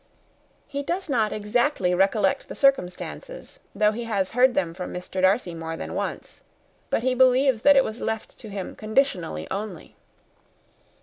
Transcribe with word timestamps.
"He 0.65 0.81
does 0.81 1.09
not 1.09 1.31
exactly 1.31 1.93
recollect 1.93 2.47
the 2.47 2.55
circumstances, 2.55 3.59
though 3.75 3.91
he 3.91 4.05
has 4.05 4.31
heard 4.31 4.55
them 4.55 4.73
from 4.73 4.91
Mr. 4.91 5.21
Darcy 5.21 5.53
more 5.53 5.77
than 5.77 5.93
once, 5.93 6.41
but 6.89 7.03
he 7.03 7.13
believes 7.13 7.61
that 7.61 7.75
it 7.75 7.83
was 7.83 8.01
left 8.01 8.39
to 8.39 8.49
him 8.49 8.75
conditionally 8.75 9.47
only." 9.51 9.95